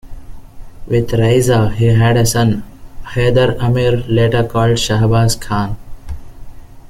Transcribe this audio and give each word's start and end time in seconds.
With 0.87 1.13
Raisa 1.13 1.69
he 1.75 1.85
had 1.85 2.17
a 2.17 2.25
son, 2.25 2.63
Haider 3.03 3.55
Amir, 3.59 3.97
later 4.07 4.43
called 4.43 4.79
Shahbaz 4.79 5.39
Khan. 5.39 5.77